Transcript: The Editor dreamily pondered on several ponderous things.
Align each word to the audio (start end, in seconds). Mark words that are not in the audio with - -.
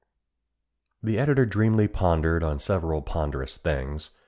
The 1.03 1.19
Editor 1.19 1.45
dreamily 1.45 1.87
pondered 1.87 2.41
on 2.41 2.57
several 2.59 3.03
ponderous 3.03 3.57
things. 3.57 4.09